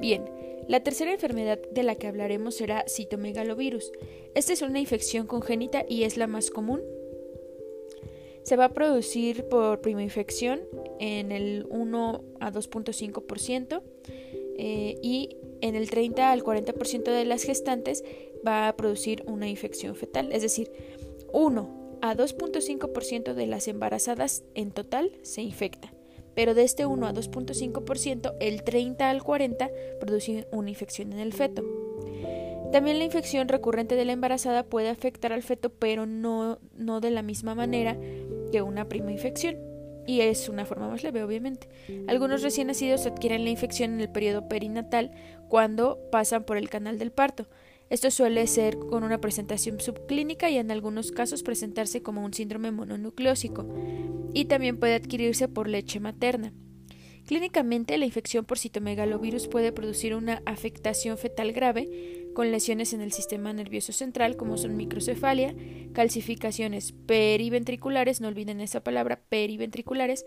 Bien, 0.00 0.24
la 0.66 0.80
tercera 0.80 1.12
enfermedad 1.12 1.60
de 1.70 1.84
la 1.84 1.94
que 1.94 2.08
hablaremos 2.08 2.56
será 2.56 2.84
citomegalovirus. 2.88 3.92
Esta 4.34 4.52
es 4.52 4.60
una 4.60 4.80
infección 4.80 5.28
congénita 5.28 5.84
y 5.88 6.02
es 6.02 6.16
la 6.16 6.26
más 6.26 6.50
común. 6.50 6.82
Se 8.42 8.56
va 8.56 8.64
a 8.64 8.74
producir 8.74 9.44
por 9.44 9.80
primoinfección 9.80 10.62
en 10.98 11.30
el 11.30 11.66
1 11.70 12.24
a 12.40 12.50
2.5% 12.50 13.80
eh, 14.58 14.98
y 15.02 15.36
en 15.60 15.76
el 15.76 15.88
30 15.88 16.32
al 16.32 16.42
40% 16.42 17.04
de 17.04 17.24
las 17.24 17.44
gestantes 17.44 18.04
va 18.46 18.68
a 18.68 18.76
producir 18.76 19.24
una 19.26 19.48
infección 19.48 19.94
fetal, 19.94 20.32
es 20.32 20.42
decir, 20.42 20.70
1 21.32 21.98
a 22.02 22.14
2.5% 22.14 23.34
de 23.34 23.46
las 23.46 23.68
embarazadas 23.68 24.44
en 24.54 24.72
total 24.72 25.12
se 25.22 25.42
infecta, 25.42 25.92
pero 26.34 26.54
de 26.54 26.64
este 26.64 26.86
1 26.86 27.06
a 27.06 27.14
2.5%, 27.14 28.34
el 28.40 28.62
30 28.64 29.10
al 29.10 29.22
40% 29.22 29.70
produce 30.00 30.46
una 30.50 30.70
infección 30.70 31.12
en 31.12 31.20
el 31.20 31.32
feto. 31.32 31.64
También 32.72 32.98
la 32.98 33.04
infección 33.04 33.48
recurrente 33.48 33.94
de 33.94 34.04
la 34.04 34.12
embarazada 34.12 34.62
puede 34.62 34.90
afectar 34.90 35.32
al 35.32 35.42
feto, 35.42 35.70
pero 35.70 36.04
no, 36.04 36.58
no 36.76 37.00
de 37.00 37.10
la 37.10 37.22
misma 37.22 37.54
manera 37.54 37.96
que 38.52 38.60
una 38.60 38.88
prima 38.88 39.10
infección 39.10 39.67
y 40.08 40.22
es 40.22 40.48
una 40.48 40.64
forma 40.64 40.88
más 40.88 41.02
leve, 41.02 41.22
obviamente. 41.22 41.68
Algunos 42.06 42.40
recién 42.40 42.68
nacidos 42.68 43.04
adquieren 43.04 43.44
la 43.44 43.50
infección 43.50 43.92
en 43.92 44.00
el 44.00 44.08
periodo 44.08 44.48
perinatal 44.48 45.10
cuando 45.48 45.98
pasan 46.10 46.44
por 46.44 46.56
el 46.56 46.70
canal 46.70 46.98
del 46.98 47.12
parto. 47.12 47.46
Esto 47.90 48.10
suele 48.10 48.46
ser 48.46 48.78
con 48.78 49.04
una 49.04 49.20
presentación 49.20 49.80
subclínica 49.80 50.48
y 50.48 50.56
en 50.56 50.70
algunos 50.70 51.12
casos 51.12 51.42
presentarse 51.42 52.00
como 52.00 52.24
un 52.24 52.32
síndrome 52.32 52.70
mononucleósico 52.70 53.68
y 54.32 54.46
también 54.46 54.78
puede 54.78 54.94
adquirirse 54.94 55.46
por 55.46 55.68
leche 55.68 56.00
materna. 56.00 56.54
Clínicamente, 57.26 57.98
la 57.98 58.06
infección 58.06 58.46
por 58.46 58.58
citomegalovirus 58.58 59.46
puede 59.46 59.72
producir 59.72 60.14
una 60.14 60.40
afectación 60.46 61.18
fetal 61.18 61.52
grave 61.52 62.27
con 62.38 62.52
lesiones 62.52 62.92
en 62.92 63.00
el 63.00 63.10
sistema 63.10 63.52
nervioso 63.52 63.92
central 63.92 64.36
como 64.36 64.56
son 64.58 64.76
microcefalia, 64.76 65.56
calcificaciones 65.92 66.92
periventriculares, 66.92 68.20
no 68.20 68.28
olviden 68.28 68.60
esa 68.60 68.78
palabra, 68.78 69.20
periventriculares, 69.28 70.24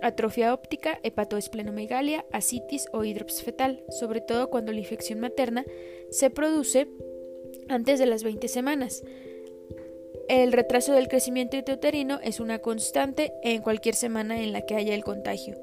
atrofia 0.00 0.54
óptica, 0.54 1.00
hepatoesplenomegalia, 1.02 2.24
asitis 2.32 2.86
o 2.92 3.02
hidrops 3.02 3.42
fetal, 3.42 3.82
sobre 3.88 4.20
todo 4.20 4.48
cuando 4.48 4.70
la 4.70 4.78
infección 4.78 5.18
materna 5.18 5.64
se 6.12 6.30
produce 6.30 6.86
antes 7.68 7.98
de 7.98 8.06
las 8.06 8.22
20 8.22 8.46
semanas. 8.46 9.02
El 10.28 10.52
retraso 10.52 10.92
del 10.92 11.08
crecimiento 11.08 11.56
intrauterino 11.56 12.20
es 12.22 12.38
una 12.38 12.60
constante 12.60 13.32
en 13.42 13.60
cualquier 13.60 13.96
semana 13.96 14.40
en 14.40 14.52
la 14.52 14.62
que 14.62 14.76
haya 14.76 14.94
el 14.94 15.02
contagio. 15.02 15.56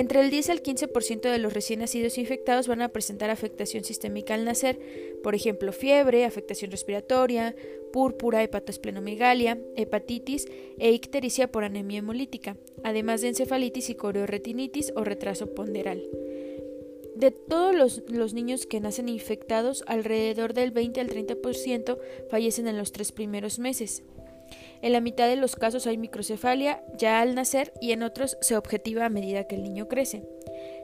Entre 0.00 0.22
el 0.22 0.30
10 0.30 0.48
al 0.48 0.62
15% 0.62 1.30
de 1.30 1.36
los 1.36 1.52
recién 1.52 1.80
nacidos 1.80 2.16
infectados 2.16 2.68
van 2.68 2.80
a 2.80 2.88
presentar 2.88 3.28
afectación 3.28 3.84
sistémica 3.84 4.32
al 4.32 4.46
nacer, 4.46 4.80
por 5.22 5.34
ejemplo, 5.34 5.74
fiebre, 5.74 6.24
afectación 6.24 6.70
respiratoria, 6.70 7.54
púrpura, 7.92 8.42
hepatosplenomegalia, 8.42 9.58
hepatitis 9.76 10.46
e 10.78 10.92
ictericia 10.92 11.52
por 11.52 11.64
anemia 11.64 11.98
hemolítica, 11.98 12.56
además 12.82 13.20
de 13.20 13.28
encefalitis 13.28 13.90
y 13.90 13.94
corioretinitis 13.94 14.90
o 14.96 15.04
retraso 15.04 15.54
ponderal. 15.54 16.02
De 17.14 17.30
todos 17.30 17.74
los, 17.74 18.02
los, 18.08 18.32
niños 18.32 18.64
que 18.64 18.80
nacen 18.80 19.06
infectados, 19.06 19.84
alrededor 19.86 20.54
del 20.54 20.70
20 20.70 20.98
al 21.02 21.10
30% 21.10 21.98
fallecen 22.30 22.68
en 22.68 22.78
los 22.78 22.92
tres 22.92 23.12
primeros 23.12 23.58
meses. 23.58 24.02
En 24.82 24.92
la 24.92 25.00
mitad 25.00 25.28
de 25.28 25.36
los 25.36 25.56
casos 25.56 25.86
hay 25.86 25.98
microcefalia 25.98 26.82
ya 26.96 27.20
al 27.20 27.34
nacer 27.34 27.72
y 27.80 27.92
en 27.92 28.02
otros 28.02 28.38
se 28.40 28.56
objetiva 28.56 29.04
a 29.04 29.10
medida 29.10 29.44
que 29.44 29.56
el 29.56 29.62
niño 29.62 29.88
crece. 29.88 30.24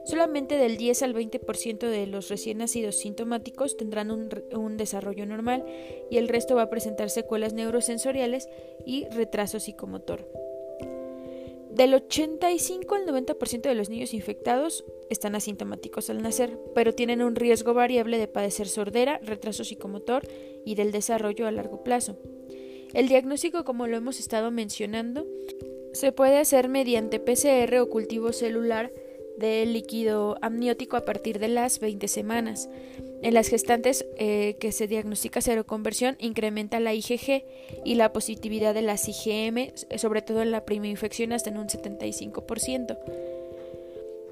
Solamente 0.05 0.57
del 0.57 0.77
10 0.77 1.03
al 1.03 1.13
20% 1.13 1.79
de 1.79 2.07
los 2.07 2.29
recién 2.29 2.59
nacidos 2.59 2.99
sintomáticos 2.99 3.75
tendrán 3.75 4.11
un, 4.11 4.77
desarrollo 4.77 5.25
normal 5.25 5.65
y 6.09 6.17
el 6.17 6.27
resto 6.27 6.55
va 6.55 6.63
a 6.63 6.69
presentar 6.69 7.09
secuelas 7.09 7.53
neurosensoriales 7.53 8.47
y 8.85 9.05
retraso 9.09 9.59
psicomotor. 9.59 10.29
Del 11.71 11.93
85 11.93 12.95
al 12.95 13.05
90% 13.05 13.61
de 13.61 13.75
los 13.75 13.89
niños 13.89 14.13
infectados 14.13 14.85
están 15.09 15.35
asintomáticos 15.35 16.09
al 16.09 16.21
nacer, 16.21 16.57
pero 16.73 16.93
tienen 16.93 17.21
un 17.21 17.35
riesgo 17.35 17.73
variable 17.73 18.17
de 18.17 18.27
padecer 18.27 18.67
sordera, 18.67 19.19
retraso 19.21 19.63
psicomotor 19.63 20.27
y 20.65 20.75
del 20.75 20.91
desarrollo 20.91 21.47
a 21.47 21.51
largo 21.51 21.83
plazo. 21.83 22.17
El 22.93 23.07
diagnóstico, 23.07 23.63
como 23.63 23.87
lo 23.87 23.97
hemos 23.97 24.19
estado 24.19 24.51
mencionando, 24.51 25.25
se 25.93 26.11
puede 26.11 26.37
hacer 26.37 26.69
mediante 26.69 27.19
PCR 27.19 27.79
o 27.79 27.89
cultivo 27.89 28.31
celular 28.31 28.91
del 29.37 29.73
líquido 29.73 30.37
amniótico 30.41 30.97
a 30.97 31.05
partir 31.05 31.39
de 31.39 31.47
las 31.47 31.79
20 31.79 32.07
semanas. 32.07 32.69
En 33.21 33.33
las 33.33 33.47
gestantes 33.47 34.05
eh, 34.17 34.57
que 34.59 34.71
se 34.71 34.87
diagnostica 34.87 35.41
seroconversión 35.41 36.15
incrementa 36.19 36.79
la 36.79 36.93
IgG 36.93 37.43
y 37.85 37.95
la 37.95 38.13
positividad 38.13 38.73
de 38.73 38.81
las 38.81 39.07
IgM, 39.07 39.73
sobre 39.97 40.21
todo 40.21 40.41
en 40.41 40.51
la 40.51 40.65
prima 40.65 40.87
infección, 40.87 41.33
hasta 41.33 41.49
en 41.49 41.57
un 41.57 41.67
75%. 41.67 42.97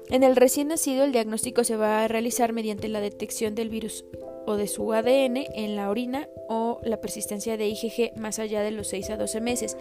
En 0.08 0.22
el 0.22 0.36
recién 0.36 0.68
nacido 0.68 1.04
el 1.04 1.12
diagnóstico 1.12 1.64
se 1.64 1.76
va 1.76 2.04
a 2.04 2.08
realizar 2.08 2.52
mediante 2.52 2.88
la 2.88 3.00
detección 3.00 3.56
del 3.56 3.70
virus 3.70 4.04
o 4.46 4.56
de 4.56 4.68
su 4.68 4.92
ADN 4.92 5.36
en 5.54 5.76
la 5.76 5.90
orina 5.90 6.28
o 6.48 6.80
la 6.84 7.00
persistencia 7.00 7.56
de 7.56 7.68
IgG 7.68 8.16
más 8.16 8.38
allá 8.38 8.62
de 8.62 8.70
los 8.70 8.88
6 8.88 9.10
a 9.10 9.16
12 9.16 9.40
meses. 9.40 9.76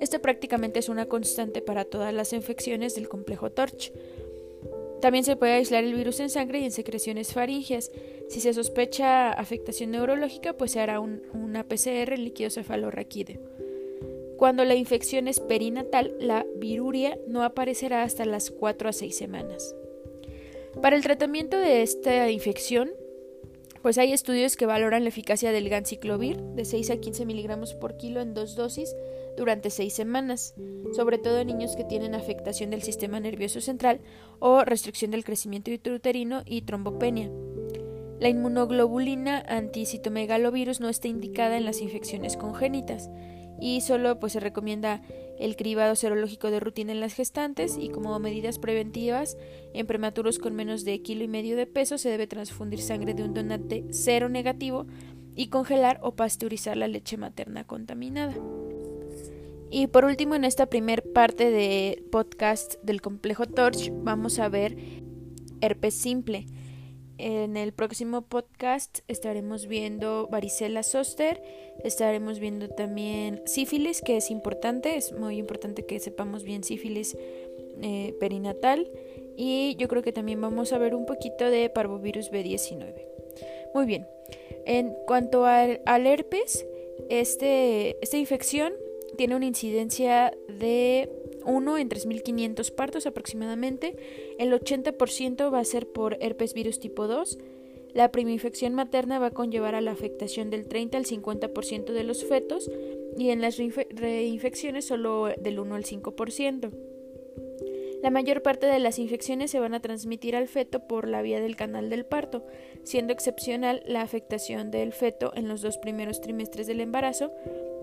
Esto 0.00 0.20
prácticamente 0.20 0.78
es 0.78 0.88
una 0.88 1.06
constante 1.06 1.62
para 1.62 1.84
todas 1.84 2.14
las 2.14 2.32
infecciones 2.32 2.94
del 2.94 3.08
complejo 3.08 3.50
TORCH. 3.50 3.92
También 5.00 5.24
se 5.24 5.36
puede 5.36 5.54
aislar 5.54 5.82
el 5.84 5.94
virus 5.94 6.20
en 6.20 6.28
sangre 6.28 6.60
y 6.60 6.64
en 6.64 6.72
secreciones 6.72 7.32
faringias. 7.32 7.90
Si 8.28 8.40
se 8.40 8.52
sospecha 8.52 9.32
afectación 9.32 9.90
neurológica, 9.90 10.52
pues 10.52 10.72
se 10.72 10.80
hará 10.80 11.00
una 11.00 11.66
PCR 11.66 12.12
en 12.12 12.24
líquido 12.24 12.50
cefalorraquídeo. 12.50 13.40
Cuando 14.36 14.64
la 14.64 14.74
infección 14.74 15.28
es 15.28 15.40
perinatal, 15.40 16.14
la 16.18 16.46
viruria 16.56 17.18
no 17.26 17.42
aparecerá 17.42 18.02
hasta 18.02 18.24
las 18.24 18.50
4 18.50 18.88
a 18.88 18.92
6 18.92 19.16
semanas. 19.16 19.74
Para 20.80 20.96
el 20.96 21.02
tratamiento 21.02 21.58
de 21.58 21.82
esta 21.82 22.30
infección, 22.30 22.90
pues 23.82 23.98
hay 23.98 24.12
estudios 24.12 24.56
que 24.56 24.66
valoran 24.66 25.04
la 25.04 25.08
eficacia 25.08 25.52
del 25.52 25.68
ganciclovir 25.68 26.38
de 26.54 26.64
6 26.64 26.90
a 26.90 26.96
15 26.98 27.24
miligramos 27.24 27.74
por 27.74 27.96
kilo 27.96 28.20
en 28.20 28.34
dos 28.34 28.54
dosis 28.54 28.94
durante 29.36 29.70
6 29.70 29.92
semanas, 29.92 30.54
sobre 30.92 31.18
todo 31.18 31.38
en 31.38 31.46
niños 31.46 31.76
que 31.76 31.84
tienen 31.84 32.14
afectación 32.14 32.70
del 32.70 32.82
sistema 32.82 33.20
nervioso 33.20 33.60
central 33.60 34.00
o 34.38 34.64
restricción 34.64 35.10
del 35.10 35.24
crecimiento 35.24 35.70
intrauterino 35.70 36.42
y 36.44 36.62
trombopenia. 36.62 37.30
La 38.18 38.28
inmunoglobulina 38.28 39.42
anticytomegalovirus 39.48 40.80
no 40.80 40.90
está 40.90 41.08
indicada 41.08 41.56
en 41.56 41.64
las 41.64 41.80
infecciones 41.80 42.36
congénitas 42.36 43.08
y 43.60 43.80
solo 43.80 44.20
pues 44.20 44.34
se 44.34 44.40
recomienda 44.40 45.02
el 45.40 45.56
cribado 45.56 45.96
serológico 45.96 46.50
de 46.50 46.60
rutina 46.60 46.92
en 46.92 47.00
las 47.00 47.14
gestantes 47.14 47.78
y 47.78 47.88
como 47.88 48.16
medidas 48.18 48.58
preventivas 48.58 49.38
en 49.72 49.86
prematuros 49.86 50.38
con 50.38 50.54
menos 50.54 50.84
de 50.84 51.00
kilo 51.00 51.24
y 51.24 51.28
medio 51.28 51.56
de 51.56 51.66
peso 51.66 51.96
se 51.96 52.10
debe 52.10 52.26
transfundir 52.26 52.82
sangre 52.82 53.14
de 53.14 53.24
un 53.24 53.32
donante 53.32 53.84
cero 53.90 54.28
negativo 54.28 54.86
y 55.34 55.48
congelar 55.48 55.98
o 56.02 56.14
pasteurizar 56.14 56.76
la 56.76 56.88
leche 56.88 57.16
materna 57.16 57.64
contaminada. 57.66 58.34
Y 59.70 59.86
por 59.86 60.04
último, 60.04 60.34
en 60.34 60.44
esta 60.44 60.66
primer 60.66 61.10
parte 61.12 61.50
de 61.50 62.04
podcast 62.10 62.74
del 62.82 63.00
complejo 63.00 63.46
Torch 63.46 63.90
vamos 64.02 64.38
a 64.40 64.48
ver 64.48 64.76
herpes 65.62 65.94
simple. 65.94 66.46
En 67.22 67.58
el 67.58 67.74
próximo 67.74 68.22
podcast 68.22 69.00
estaremos 69.06 69.66
viendo 69.66 70.26
varicela 70.30 70.82
zoster, 70.82 71.42
estaremos 71.84 72.38
viendo 72.38 72.70
también 72.70 73.42
sífilis, 73.44 74.00
que 74.00 74.16
es 74.16 74.30
importante, 74.30 74.96
es 74.96 75.12
muy 75.12 75.36
importante 75.36 75.84
que 75.84 76.00
sepamos 76.00 76.44
bien 76.44 76.64
sífilis 76.64 77.14
eh, 77.82 78.14
perinatal 78.18 78.90
y 79.36 79.76
yo 79.76 79.86
creo 79.88 80.02
que 80.02 80.12
también 80.12 80.40
vamos 80.40 80.72
a 80.72 80.78
ver 80.78 80.94
un 80.94 81.04
poquito 81.04 81.50
de 81.50 81.68
parvovirus 81.68 82.32
B19. 82.32 82.94
Muy 83.74 83.84
bien, 83.84 84.06
en 84.64 84.94
cuanto 85.06 85.44
al, 85.44 85.82
al 85.84 86.06
herpes, 86.06 86.66
este, 87.10 88.02
esta 88.02 88.16
infección 88.16 88.72
tiene 89.18 89.36
una 89.36 89.44
incidencia 89.44 90.32
de 90.48 91.19
1 91.44 91.78
en 91.78 91.88
3.500 91.88 92.74
partos 92.74 93.06
aproximadamente. 93.06 93.96
El 94.38 94.52
80% 94.52 95.52
va 95.52 95.60
a 95.60 95.64
ser 95.64 95.86
por 95.86 96.16
herpes 96.20 96.54
virus 96.54 96.80
tipo 96.80 97.06
2, 97.06 97.38
La 97.92 98.12
prima-infección 98.12 98.74
materna 98.74 99.18
va 99.18 99.26
a 99.26 99.30
conllevar 99.32 99.74
a 99.74 99.80
la 99.80 99.90
afectación 99.90 100.48
del 100.50 100.68
30 100.68 100.96
al 100.98 101.04
50% 101.06 101.92
de 101.92 102.04
los 102.04 102.24
fetos 102.24 102.70
y 103.18 103.30
en 103.30 103.40
las 103.40 103.58
reinfecciones 103.58 104.84
solo 104.84 105.28
del 105.40 105.58
1 105.58 105.74
al 105.74 105.84
5%. 105.84 106.70
La 108.02 108.10
mayor 108.10 108.42
parte 108.42 108.66
de 108.66 108.78
las 108.78 108.98
infecciones 108.98 109.50
se 109.50 109.60
van 109.60 109.74
a 109.74 109.80
transmitir 109.80 110.34
al 110.34 110.48
feto 110.48 110.86
por 110.86 111.06
la 111.06 111.20
vía 111.20 111.40
del 111.40 111.56
canal 111.56 111.90
del 111.90 112.06
parto, 112.06 112.46
siendo 112.82 113.12
excepcional 113.12 113.82
la 113.86 114.00
afectación 114.00 114.70
del 114.70 114.92
feto 114.92 115.32
en 115.34 115.48
los 115.48 115.60
dos 115.60 115.76
primeros 115.76 116.20
trimestres 116.22 116.66
del 116.66 116.80
embarazo 116.80 117.30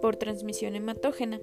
por 0.02 0.16
transmisión 0.16 0.76
hematógena. 0.76 1.40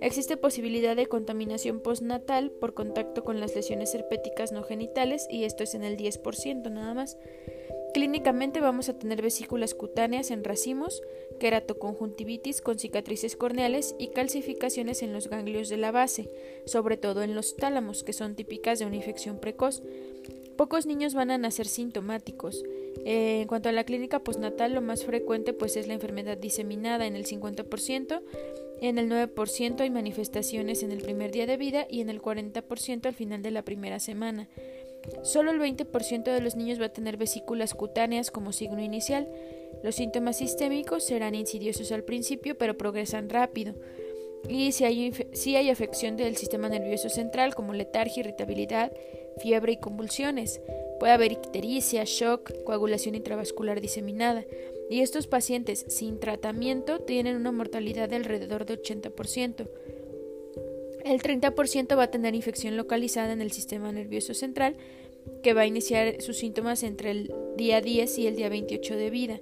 Existe 0.00 0.36
posibilidad 0.36 0.94
de 0.94 1.06
contaminación 1.06 1.80
postnatal 1.80 2.50
por 2.50 2.74
contacto 2.74 3.24
con 3.24 3.40
las 3.40 3.54
lesiones 3.56 3.94
herpéticas 3.94 4.52
no 4.52 4.62
genitales 4.62 5.26
y 5.28 5.44
esto 5.44 5.64
es 5.64 5.74
en 5.74 5.82
el 5.84 5.96
10% 5.96 6.70
nada 6.70 6.94
más. 6.94 7.16
Clínicamente 7.94 8.60
vamos 8.60 8.88
a 8.88 8.98
tener 8.98 9.22
vesículas 9.22 9.74
cutáneas 9.74 10.30
en 10.30 10.44
racimos, 10.44 11.02
queratoconjuntivitis 11.40 12.60
con 12.60 12.78
cicatrices 12.78 13.34
corneales 13.34 13.96
y 13.98 14.08
calcificaciones 14.08 15.02
en 15.02 15.12
los 15.12 15.28
ganglios 15.28 15.68
de 15.68 15.78
la 15.78 15.90
base, 15.90 16.28
sobre 16.64 16.96
todo 16.96 17.22
en 17.22 17.34
los 17.34 17.56
tálamos, 17.56 18.04
que 18.04 18.12
son 18.12 18.36
típicas 18.36 18.78
de 18.78 18.86
una 18.86 18.96
infección 18.96 19.40
precoz. 19.40 19.82
Pocos 20.56 20.86
niños 20.86 21.14
van 21.14 21.30
a 21.30 21.38
nacer 21.38 21.66
sintomáticos. 21.66 22.62
Eh, 23.04 23.40
en 23.42 23.48
cuanto 23.48 23.68
a 23.68 23.72
la 23.72 23.84
clínica 23.84 24.22
postnatal, 24.22 24.74
lo 24.74 24.82
más 24.82 25.04
frecuente 25.04 25.52
pues 25.52 25.76
es 25.76 25.88
la 25.88 25.94
enfermedad 25.94 26.36
diseminada 26.36 27.06
en 27.06 27.16
el 27.16 27.24
50%, 27.24 28.22
en 28.80 28.98
el 28.98 29.08
9% 29.10 29.80
hay 29.80 29.90
manifestaciones 29.90 30.82
en 30.82 30.92
el 30.92 31.02
primer 31.02 31.32
día 31.32 31.46
de 31.46 31.56
vida 31.56 31.86
y 31.88 32.00
en 32.00 32.10
el 32.10 32.22
40% 32.22 33.06
al 33.06 33.14
final 33.14 33.42
de 33.42 33.50
la 33.50 33.62
primera 33.62 33.98
semana. 33.98 34.48
Solo 35.22 35.50
el 35.50 35.60
20% 35.60 36.24
de 36.24 36.40
los 36.40 36.56
niños 36.56 36.80
va 36.80 36.86
a 36.86 36.92
tener 36.92 37.16
vesículas 37.16 37.74
cutáneas 37.74 38.30
como 38.30 38.52
signo 38.52 38.80
inicial. 38.80 39.28
Los 39.82 39.96
síntomas 39.96 40.38
sistémicos 40.38 41.04
serán 41.04 41.34
insidiosos 41.34 41.92
al 41.92 42.04
principio, 42.04 42.56
pero 42.58 42.76
progresan 42.76 43.28
rápido. 43.28 43.74
Y 44.48 44.72
si 44.72 44.84
hay, 44.84 45.12
si 45.32 45.56
hay 45.56 45.70
afección 45.70 46.16
del 46.16 46.36
sistema 46.36 46.68
nervioso 46.68 47.08
central, 47.08 47.54
como 47.54 47.72
letargia, 47.72 48.20
irritabilidad, 48.20 48.92
fiebre 49.38 49.72
y 49.72 49.76
convulsiones. 49.78 50.60
Puede 51.00 51.12
haber 51.12 51.32
ictericia, 51.32 52.04
shock, 52.04 52.52
coagulación 52.64 53.14
intravascular 53.14 53.80
diseminada. 53.80 54.44
Y 54.90 55.00
estos 55.00 55.26
pacientes 55.26 55.84
sin 55.88 56.18
tratamiento 56.18 57.00
tienen 57.00 57.36
una 57.36 57.52
mortalidad 57.52 58.08
de 58.08 58.16
alrededor 58.16 58.64
de 58.64 58.80
80%. 58.80 59.68
El 61.04 61.22
30% 61.22 61.96
va 61.96 62.04
a 62.04 62.10
tener 62.10 62.34
infección 62.34 62.76
localizada 62.76 63.32
en 63.32 63.40
el 63.40 63.52
sistema 63.52 63.92
nervioso 63.92 64.34
central, 64.34 64.76
que 65.42 65.54
va 65.54 65.62
a 65.62 65.66
iniciar 65.66 66.20
sus 66.20 66.38
síntomas 66.38 66.82
entre 66.82 67.10
el 67.10 67.34
día 67.56 67.80
10 67.80 68.18
y 68.18 68.26
el 68.26 68.36
día 68.36 68.48
28 68.48 68.96
de 68.96 69.10
vida. 69.10 69.40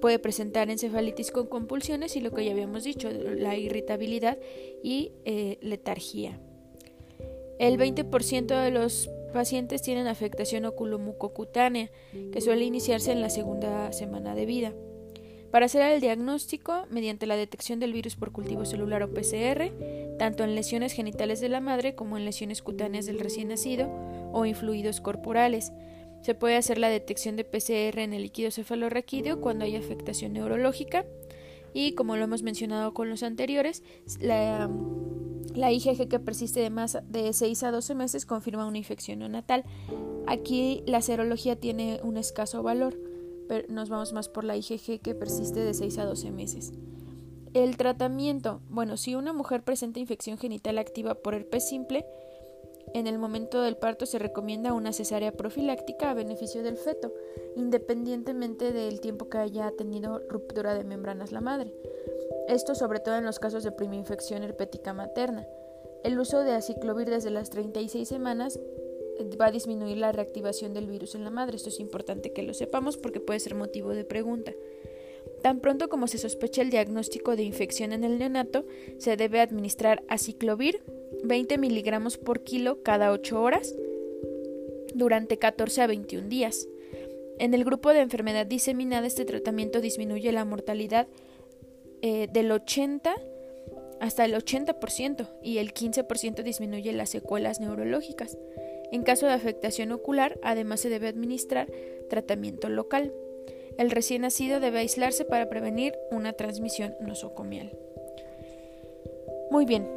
Puede 0.00 0.18
presentar 0.18 0.68
encefalitis 0.70 1.30
con 1.30 1.46
compulsiones 1.46 2.16
y 2.16 2.20
lo 2.20 2.32
que 2.32 2.44
ya 2.44 2.52
habíamos 2.52 2.84
dicho, 2.84 3.10
la 3.10 3.56
irritabilidad 3.56 4.38
y 4.82 5.12
eh, 5.24 5.58
letargía. 5.60 6.40
El 7.58 7.78
20% 7.78 8.64
de 8.64 8.70
los 8.70 9.08
pacientes 9.32 9.82
tienen 9.82 10.06
afectación 10.06 10.64
oculomucocutánea, 10.64 11.90
que 12.32 12.40
suele 12.40 12.64
iniciarse 12.64 13.12
en 13.12 13.20
la 13.20 13.30
segunda 13.30 13.92
semana 13.92 14.34
de 14.34 14.46
vida. 14.46 14.72
Para 15.52 15.66
hacer 15.66 15.82
el 15.82 16.00
diagnóstico, 16.00 16.86
mediante 16.88 17.26
la 17.26 17.36
detección 17.36 17.78
del 17.78 17.92
virus 17.92 18.16
por 18.16 18.32
cultivo 18.32 18.64
celular 18.64 19.02
o 19.02 19.12
PCR, 19.12 19.70
tanto 20.18 20.44
en 20.44 20.54
lesiones 20.54 20.94
genitales 20.94 21.40
de 21.40 21.50
la 21.50 21.60
madre 21.60 21.94
como 21.94 22.16
en 22.16 22.24
lesiones 22.24 22.62
cutáneas 22.62 23.04
del 23.04 23.20
recién 23.20 23.48
nacido 23.48 23.90
o 24.32 24.46
en 24.46 24.54
fluidos 24.54 25.02
corporales. 25.02 25.72
Se 26.22 26.34
puede 26.34 26.56
hacer 26.56 26.78
la 26.78 26.88
detección 26.88 27.36
de 27.36 27.44
PCR 27.44 27.98
en 27.98 28.14
el 28.14 28.22
líquido 28.22 28.50
cefalorraquídeo 28.50 29.42
cuando 29.42 29.66
hay 29.66 29.76
afectación 29.76 30.32
neurológica 30.32 31.04
y, 31.74 31.92
como 31.92 32.16
lo 32.16 32.24
hemos 32.24 32.42
mencionado 32.42 32.94
con 32.94 33.10
los 33.10 33.22
anteriores, 33.22 33.82
la, 34.20 34.70
la 35.54 35.72
IgG 35.72 36.08
que 36.08 36.18
persiste 36.18 36.60
de 36.60 36.70
más 36.70 36.98
de 37.08 37.32
6 37.32 37.62
a 37.62 37.70
12 37.70 37.94
meses 37.94 38.26
confirma 38.26 38.66
una 38.66 38.78
infección 38.78 39.20
neonatal. 39.20 39.64
Aquí 40.26 40.82
la 40.86 41.02
serología 41.02 41.56
tiene 41.56 42.00
un 42.02 42.16
escaso 42.16 42.62
valor 42.62 42.96
nos 43.68 43.88
vamos 43.88 44.12
más 44.12 44.28
por 44.28 44.44
la 44.44 44.56
IgG 44.56 45.00
que 45.00 45.14
persiste 45.14 45.60
de 45.60 45.74
6 45.74 45.98
a 45.98 46.04
12 46.04 46.30
meses. 46.30 46.72
El 47.54 47.76
tratamiento, 47.76 48.60
bueno, 48.70 48.96
si 48.96 49.14
una 49.14 49.32
mujer 49.32 49.62
presenta 49.62 50.00
infección 50.00 50.38
genital 50.38 50.78
activa 50.78 51.14
por 51.14 51.34
herpes 51.34 51.68
simple, 51.68 52.06
en 52.94 53.06
el 53.06 53.18
momento 53.18 53.60
del 53.62 53.76
parto 53.76 54.06
se 54.06 54.18
recomienda 54.18 54.72
una 54.72 54.92
cesárea 54.92 55.32
profiláctica 55.32 56.10
a 56.10 56.14
beneficio 56.14 56.62
del 56.62 56.76
feto, 56.76 57.12
independientemente 57.56 58.72
del 58.72 59.00
tiempo 59.00 59.28
que 59.28 59.38
haya 59.38 59.70
tenido 59.76 60.20
ruptura 60.28 60.74
de 60.74 60.84
membranas 60.84 61.32
la 61.32 61.40
madre. 61.40 61.74
Esto 62.48 62.74
sobre 62.74 63.00
todo 63.00 63.16
en 63.16 63.24
los 63.24 63.38
casos 63.38 63.62
de 63.62 63.72
prima 63.72 63.96
infección 63.96 64.42
herpética 64.42 64.92
materna. 64.92 65.46
El 66.04 66.18
uso 66.18 66.42
de 66.42 66.52
aciclovir 66.52 67.08
desde 67.08 67.30
las 67.30 67.50
36 67.50 68.08
semanas 68.08 68.58
va 69.40 69.46
a 69.46 69.52
disminuir 69.52 69.98
la 69.98 70.12
reactivación 70.12 70.74
del 70.74 70.86
virus 70.86 71.14
en 71.14 71.24
la 71.24 71.30
madre. 71.30 71.56
Esto 71.56 71.68
es 71.68 71.80
importante 71.80 72.32
que 72.32 72.42
lo 72.42 72.54
sepamos 72.54 72.96
porque 72.96 73.20
puede 73.20 73.40
ser 73.40 73.54
motivo 73.54 73.90
de 73.90 74.04
pregunta. 74.04 74.52
Tan 75.42 75.60
pronto 75.60 75.88
como 75.88 76.06
se 76.06 76.18
sospecha 76.18 76.62
el 76.62 76.70
diagnóstico 76.70 77.36
de 77.36 77.42
infección 77.42 77.92
en 77.92 78.04
el 78.04 78.18
neonato, 78.18 78.64
se 78.98 79.16
debe 79.16 79.40
administrar 79.40 80.02
aciclovir 80.08 80.82
20 81.24 81.58
miligramos 81.58 82.18
por 82.18 82.42
kilo 82.42 82.82
cada 82.82 83.12
8 83.12 83.40
horas 83.40 83.74
durante 84.94 85.38
14 85.38 85.82
a 85.82 85.86
21 85.86 86.28
días. 86.28 86.68
En 87.38 87.54
el 87.54 87.64
grupo 87.64 87.90
de 87.90 88.00
enfermedad 88.00 88.46
diseminada, 88.46 89.06
este 89.06 89.24
tratamiento 89.24 89.80
disminuye 89.80 90.30
la 90.32 90.44
mortalidad 90.44 91.08
eh, 92.02 92.28
del 92.30 92.52
80 92.52 93.14
hasta 94.00 94.24
el 94.24 94.34
80% 94.34 95.28
y 95.42 95.58
el 95.58 95.72
15% 95.72 96.42
disminuye 96.42 96.92
las 96.92 97.10
secuelas 97.10 97.60
neurológicas. 97.60 98.36
En 98.90 99.04
caso 99.04 99.26
de 99.26 99.32
afectación 99.32 99.92
ocular, 99.92 100.38
además 100.42 100.80
se 100.80 100.88
debe 100.88 101.08
administrar 101.08 101.70
tratamiento 102.10 102.68
local. 102.68 103.12
El 103.78 103.90
recién 103.90 104.22
nacido 104.22 104.60
debe 104.60 104.80
aislarse 104.80 105.24
para 105.24 105.48
prevenir 105.48 105.94
una 106.10 106.32
transmisión 106.32 106.94
nosocomial. 107.00 107.78
Muy 109.50 109.64
bien, 109.64 109.88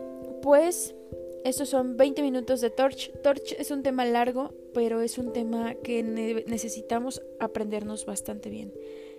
pues 0.42 0.96
estos 1.44 1.70
son 1.70 1.98
20 1.98 2.22
minutos 2.22 2.62
de 2.62 2.70
Torch. 2.70 3.12
Torch 3.22 3.56
es 3.58 3.72
un 3.72 3.84
tema 3.84 4.06
largo, 4.06 4.54
pero 4.74 5.02
es 5.02 5.18
un 5.18 5.34
tema 5.34 5.76
que 5.76 6.04
necesitamos 6.04 7.22
aprendernos 7.40 8.06
bastante 8.06 8.50
bien. 8.50 8.74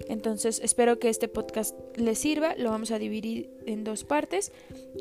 Entonces, 0.09 0.61
espero 0.63 0.99
que 0.99 1.09
este 1.09 1.29
podcast 1.29 1.77
les 1.97 2.19
sirva. 2.19 2.55
Lo 2.57 2.71
vamos 2.71 2.91
a 2.91 2.99
dividir 2.99 3.51
en 3.67 3.85
dos 3.85 4.05
partes. 4.05 4.53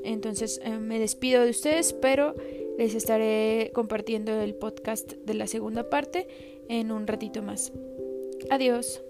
Entonces, 0.03 0.59
eh, 0.63 0.77
me 0.77 0.99
despido 0.99 1.43
de 1.43 1.49
ustedes, 1.49 1.93
pero 1.93 2.35
les 2.77 2.95
estaré 2.95 3.71
compartiendo 3.73 4.39
el 4.41 4.55
podcast 4.55 5.13
de 5.13 5.33
la 5.33 5.47
segunda 5.47 5.89
parte 5.89 6.27
en 6.69 6.91
un 6.91 7.07
ratito 7.07 7.41
más. 7.41 7.71
Adiós. 8.49 9.01